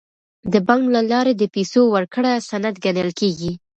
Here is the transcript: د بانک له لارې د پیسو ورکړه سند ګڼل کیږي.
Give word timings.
د 0.53 0.53
بانک 0.67 0.83
له 0.95 1.01
لارې 1.11 1.33
د 1.37 1.43
پیسو 1.55 1.81
ورکړه 1.95 2.31
سند 2.49 2.75
ګڼل 2.85 3.09
کیږي. 3.19 3.51